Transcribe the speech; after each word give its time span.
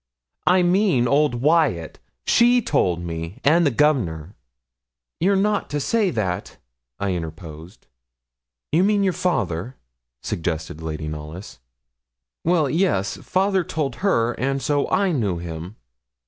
'I 0.47 0.63
mean 0.63 1.07
old 1.07 1.43
Wyat; 1.43 1.99
she 2.25 2.59
told 2.59 3.03
me 3.03 3.39
and 3.43 3.67
the 3.67 3.69
Governor.' 3.69 4.33
'You're 5.19 5.35
not 5.35 5.69
to 5.69 5.79
say 5.79 6.09
that,' 6.09 6.57
I 6.97 7.13
interposed. 7.13 7.85
'You 8.71 8.83
mean 8.83 9.03
your 9.03 9.13
father?' 9.13 9.75
suggested 10.23 10.81
Lady 10.81 11.07
Knollys. 11.07 11.59
'Well, 12.43 12.67
yes; 12.67 13.17
father 13.17 13.63
told 13.63 13.97
her, 13.97 14.31
and 14.39 14.59
so 14.59 14.89
I 14.89 15.11
knew 15.11 15.37
him.' 15.37 15.75